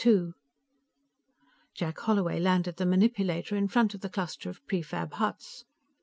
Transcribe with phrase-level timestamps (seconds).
[0.03, 0.33] II
[1.75, 5.63] Jack Holloway landed the manipulator in front of the cluster of prefab huts.